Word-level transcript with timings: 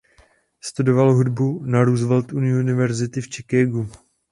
Studoval 0.63 1.13
hudbu 1.13 1.63
na 1.65 1.83
Roosevelt 1.83 2.33
University 2.33 3.21
v 3.21 3.29
Chicagu. 3.29 3.89